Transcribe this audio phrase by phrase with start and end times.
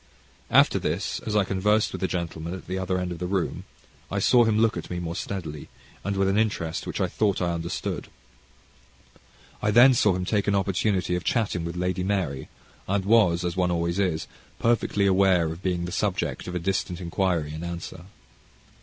[0.49, 3.65] After this, as I conversed with a gentleman at the other end of the room,
[4.09, 5.69] I saw him look at me more steadily,
[6.03, 8.07] and with an interest which I thought I understood.
[9.61, 12.49] I then saw him take an opportunity of chatting with Lady Mary,
[12.87, 14.25] and was, as one always is,
[14.57, 18.05] perfectly aware of being the subject of a distant inquiry and answer.